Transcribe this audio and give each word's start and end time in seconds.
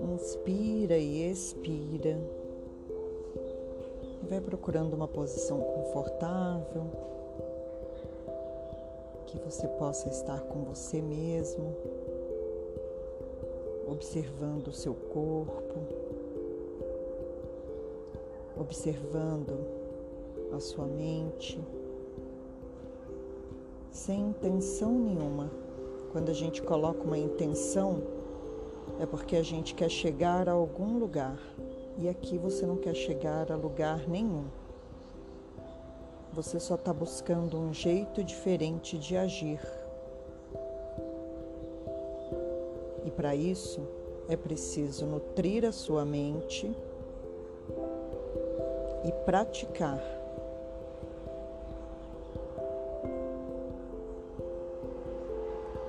Inspira 0.00 0.96
e 0.96 1.30
expira. 1.30 2.18
Vai 4.22 4.40
procurando 4.40 4.94
uma 4.94 5.06
posição 5.06 5.60
confortável, 5.60 6.86
que 9.26 9.38
você 9.38 9.68
possa 9.68 10.08
estar 10.08 10.40
com 10.42 10.64
você 10.64 11.02
mesmo, 11.02 11.76
observando 13.86 14.68
o 14.68 14.72
seu 14.72 14.94
corpo, 14.94 15.80
observando 18.56 19.58
a 20.52 20.60
sua 20.60 20.86
mente, 20.86 21.60
sem 23.96 24.28
intenção 24.28 24.92
nenhuma. 24.92 25.50
Quando 26.12 26.28
a 26.28 26.34
gente 26.34 26.62
coloca 26.62 27.02
uma 27.02 27.16
intenção, 27.16 28.02
é 29.00 29.06
porque 29.06 29.36
a 29.36 29.42
gente 29.42 29.74
quer 29.74 29.88
chegar 29.88 30.48
a 30.48 30.52
algum 30.52 30.98
lugar 30.98 31.38
e 31.98 32.08
aqui 32.08 32.36
você 32.36 32.66
não 32.66 32.76
quer 32.76 32.94
chegar 32.94 33.50
a 33.50 33.56
lugar 33.56 34.06
nenhum. 34.06 34.44
Você 36.32 36.60
só 36.60 36.74
está 36.74 36.92
buscando 36.92 37.58
um 37.58 37.72
jeito 37.72 38.22
diferente 38.22 38.98
de 38.98 39.16
agir. 39.16 39.60
E 43.06 43.10
para 43.10 43.34
isso 43.34 43.80
é 44.28 44.36
preciso 44.36 45.06
nutrir 45.06 45.64
a 45.64 45.72
sua 45.72 46.04
mente 46.04 46.70
e 49.04 49.12
praticar. 49.24 50.02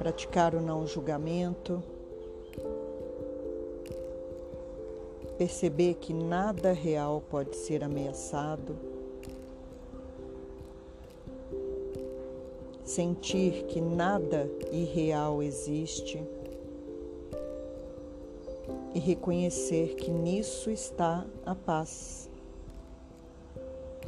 Praticar 0.08 0.56
o 0.56 0.62
não 0.62 0.88
julgamento. 0.88 1.84
Perceber 5.38 5.96
que 5.96 6.14
nada 6.14 6.72
real 6.72 7.22
pode 7.30 7.58
ser 7.58 7.84
ameaçado, 7.84 8.78
sentir 12.86 13.66
que 13.66 13.82
nada 13.82 14.50
irreal 14.72 15.44
existe. 15.44 16.24
E 18.94 19.00
reconhecer 19.00 19.96
que 19.96 20.10
nisso 20.10 20.72
está 20.72 21.26
a 21.46 21.54
paz, 21.54 22.30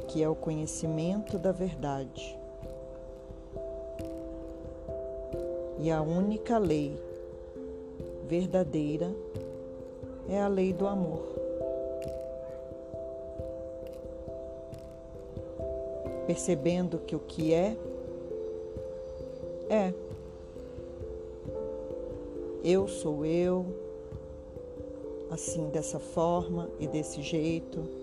que 0.07 0.23
é 0.23 0.29
o 0.29 0.33
conhecimento 0.33 1.37
da 1.37 1.51
verdade. 1.51 2.38
E 5.79 5.89
a 5.89 6.01
única 6.01 6.57
lei 6.57 6.93
verdadeira 8.27 9.15
é 10.29 10.39
a 10.41 10.47
lei 10.47 10.73
do 10.73 10.85
amor. 10.85 11.23
Percebendo 16.27 16.99
que 16.99 17.15
o 17.15 17.19
que 17.19 17.53
é, 17.53 17.77
é. 19.69 19.93
Eu 22.63 22.87
sou 22.87 23.25
eu, 23.25 23.65
assim, 25.31 25.69
dessa 25.69 25.97
forma 25.97 26.69
e 26.77 26.87
desse 26.87 27.21
jeito. 27.21 27.98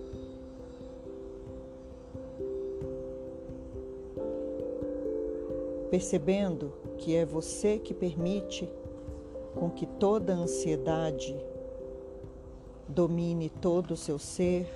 Percebendo 5.97 6.75
que 6.98 7.16
é 7.16 7.25
você 7.25 7.78
que 7.78 7.94
permite 7.94 8.70
com 9.55 9.70
que 9.70 9.86
toda 9.86 10.34
ansiedade 10.34 11.34
domine 12.86 13.48
todo 13.48 13.92
o 13.92 13.96
seu 13.96 14.18
ser. 14.18 14.68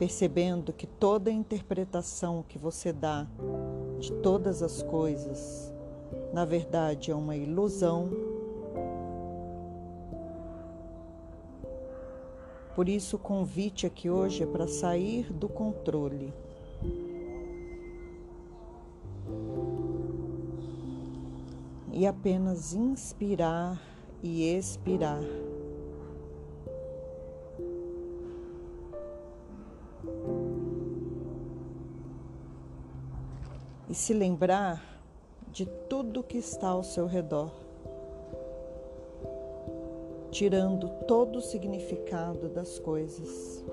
Percebendo 0.00 0.72
que 0.72 0.88
toda 0.88 1.30
interpretação 1.30 2.44
que 2.48 2.58
você 2.58 2.92
dá 2.92 3.28
de 4.00 4.12
todas 4.14 4.64
as 4.64 4.82
coisas, 4.82 5.72
na 6.32 6.44
verdade, 6.44 7.12
é 7.12 7.14
uma 7.14 7.36
ilusão. 7.36 8.29
Por 12.80 12.88
isso, 12.88 13.16
o 13.16 13.18
convite 13.18 13.84
aqui 13.84 14.08
hoje 14.08 14.42
é 14.42 14.46
para 14.46 14.66
sair 14.66 15.30
do 15.30 15.50
controle. 15.50 16.32
e 21.92 22.06
apenas 22.06 22.72
inspirar 22.72 23.78
e 24.22 24.44
expirar. 24.44 25.20
E 33.90 33.94
se 33.94 34.14
lembrar 34.14 34.82
de 35.52 35.66
tudo 35.66 36.22
que 36.22 36.38
está 36.38 36.68
ao 36.68 36.82
seu 36.82 37.06
redor, 37.06 37.59
tirando 40.30 40.88
todo 41.06 41.36
o 41.36 41.42
significado 41.42 42.48
das 42.48 42.78
coisas 42.78 43.64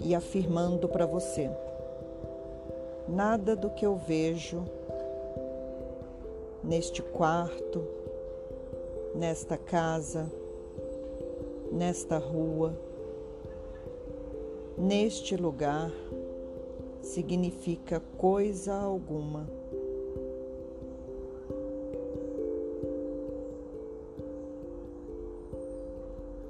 e 0.00 0.14
afirmando 0.14 0.88
para 0.88 1.06
você: 1.06 1.50
nada 3.08 3.54
do 3.54 3.70
que 3.70 3.84
eu 3.84 3.96
vejo 3.96 4.64
neste 6.62 7.02
quarto, 7.02 7.84
nesta 9.14 9.56
casa, 9.56 10.30
nesta 11.70 12.18
rua, 12.18 12.74
neste 14.76 15.36
lugar, 15.36 15.90
significa 17.02 18.00
coisa 18.16 18.74
alguma. 18.74 19.61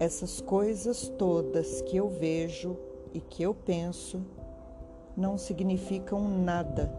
Essas 0.03 0.41
coisas 0.41 1.09
todas 1.17 1.81
que 1.83 1.97
eu 1.97 2.09
vejo 2.09 2.77
e 3.15 3.21
que 3.21 3.45
eu 3.45 3.55
penso 3.55 4.21
não 5.17 5.39
significam 5.39 6.29
nada 6.29 6.91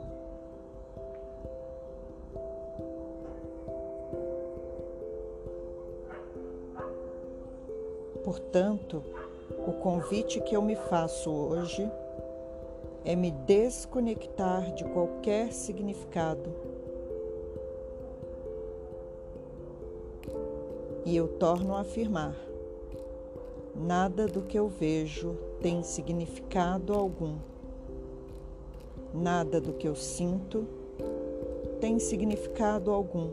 Portanto, 8.24 9.04
o 9.68 9.74
convite 9.74 10.40
que 10.40 10.56
eu 10.56 10.62
me 10.62 10.78
faço 10.78 11.30
hoje 11.30 11.92
é 13.04 13.18
me 13.18 13.32
desconectar 13.32 14.74
de 14.76 14.86
qualquer 14.86 15.52
significado. 15.52 16.50
E 21.06 21.14
eu 21.14 21.28
torno 21.28 21.76
a 21.76 21.82
afirmar: 21.82 22.53
nada 23.76 24.28
do 24.28 24.42
que 24.42 24.58
eu 24.58 24.68
vejo 24.68 25.36
tem 25.62 25.84
significado 25.84 26.94
algum. 26.94 27.38
Nada 29.14 29.62
do 29.62 29.74
que 29.74 29.88
eu 29.88 29.96
sinto 29.96 30.68
tem 31.80 32.00
significado 32.00 32.92
algum. 32.92 33.30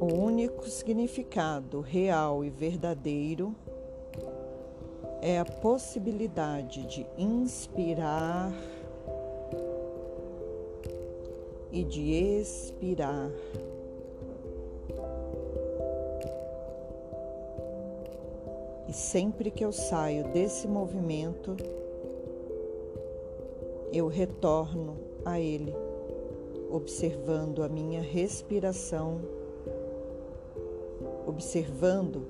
O 0.00 0.12
único 0.12 0.68
significado 0.68 1.80
real 1.80 2.44
e 2.44 2.50
verdadeiro 2.50 3.54
é 5.22 5.38
a 5.38 5.44
possibilidade 5.44 6.86
de 6.86 7.06
inspirar 7.16 8.52
e 11.72 11.82
de 11.82 12.12
expirar. 12.12 13.30
Sempre 18.94 19.50
que 19.50 19.64
eu 19.64 19.72
saio 19.72 20.24
desse 20.28 20.66
movimento, 20.66 21.56
eu 23.92 24.06
retorno 24.06 24.96
a 25.24 25.38
ele, 25.38 25.74
observando 26.70 27.62
a 27.62 27.68
minha 27.68 28.00
respiração 28.00 29.20
observando 31.26 32.26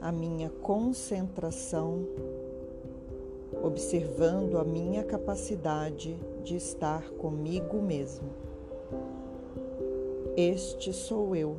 a 0.00 0.12
minha 0.12 0.48
concentração, 0.48 2.06
observando 3.62 4.58
a 4.58 4.64
minha 4.64 5.02
capacidade 5.02 6.16
de 6.42 6.56
estar 6.56 7.10
comigo 7.10 7.82
mesmo. 7.82 8.30
Este 10.36 10.92
sou 10.92 11.34
eu. 11.34 11.56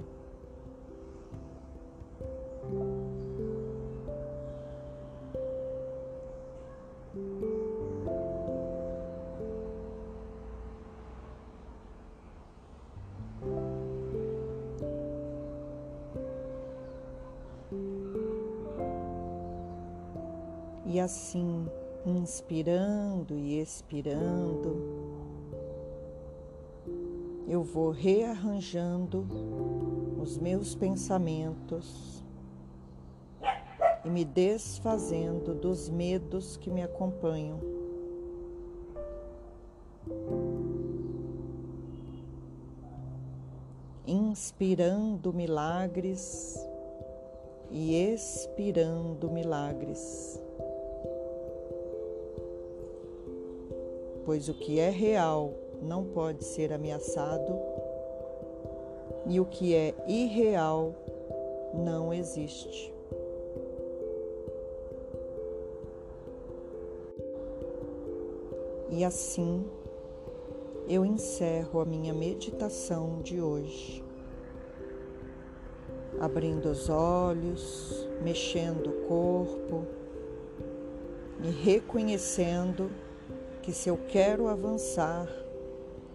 E 20.89 20.99
assim, 20.99 21.67
inspirando 22.03 23.37
e 23.37 23.61
expirando, 23.61 24.75
eu 27.47 27.61
vou 27.61 27.91
rearranjando 27.91 29.23
os 30.19 30.39
meus 30.39 30.73
pensamentos 30.73 32.23
e 34.03 34.09
me 34.09 34.25
desfazendo 34.25 35.53
dos 35.53 35.89
medos 35.89 36.57
que 36.57 36.71
me 36.71 36.81
acompanham. 36.81 37.59
Inspirando 44.07 45.31
milagres 45.31 46.67
e 47.69 47.93
expirando 47.95 49.29
milagres. 49.29 50.41
Pois 54.25 54.49
o 54.49 54.53
que 54.53 54.79
é 54.79 54.89
real 54.89 55.53
não 55.81 56.03
pode 56.03 56.43
ser 56.43 56.73
ameaçado 56.73 57.57
e 59.25 59.39
o 59.39 59.45
que 59.45 59.73
é 59.73 59.93
irreal 60.07 60.93
não 61.73 62.13
existe. 62.13 62.93
E 68.89 69.03
assim 69.03 69.65
eu 70.87 71.05
encerro 71.05 71.79
a 71.79 71.85
minha 71.85 72.13
meditação 72.13 73.21
de 73.21 73.39
hoje, 73.39 74.03
abrindo 76.19 76.69
os 76.71 76.89
olhos, 76.89 78.07
mexendo 78.23 78.87
o 78.89 79.07
corpo 79.07 79.85
e 81.43 81.51
reconhecendo 81.51 82.89
que 83.69 83.75
se 83.75 83.87
eu 83.87 83.99
quero 84.07 84.47
avançar, 84.47 85.27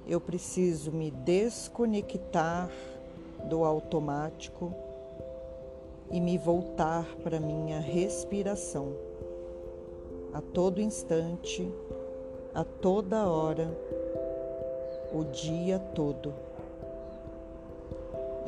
eu 0.08 0.20
preciso 0.20 0.90
me 0.90 1.12
desconectar 1.12 2.68
do 3.48 3.64
automático 3.64 4.74
e 6.10 6.20
me 6.20 6.36
voltar 6.36 7.06
para 7.22 7.38
minha 7.38 7.78
respiração. 7.78 8.92
A 10.32 10.40
todo 10.40 10.80
instante, 10.80 11.72
a 12.52 12.64
toda 12.64 13.28
hora, 13.28 13.70
o 15.12 15.22
dia 15.22 15.78
todo. 15.78 16.34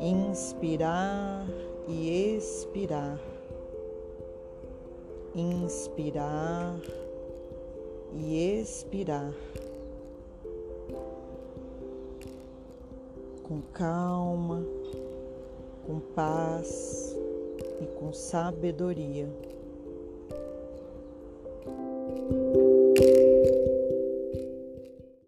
Inspirar 0.01 1.47
e 1.87 2.35
expirar. 2.35 3.17
Inspirar 5.33 6.75
e 8.13 8.59
expirar. 8.59 9.33
com 13.47 13.61
calma, 13.73 14.61
com 15.85 15.99
paz 16.13 17.15
e 17.81 17.85
com 17.97 18.11
sabedoria. 18.11 19.29